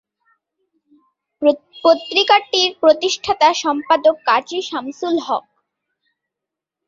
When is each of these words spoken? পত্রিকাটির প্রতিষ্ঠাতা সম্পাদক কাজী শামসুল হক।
পত্রিকাটির 1.83 2.69
প্রতিষ্ঠাতা 2.81 3.49
সম্পাদক 3.63 4.15
কাজী 4.25 4.59
শামসুল 4.61 5.15
হক। 5.27 5.45